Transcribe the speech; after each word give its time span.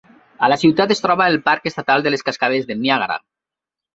A 0.45 0.47
la 0.51 0.55
ciutat 0.61 0.93
es 0.95 1.01
troba 1.03 1.27
el 1.33 1.35
parc 1.49 1.69
estatal 1.71 2.05
de 2.07 2.13
les 2.15 2.25
cascades 2.29 2.65
del 2.71 2.83
Niàgara. 2.87 3.19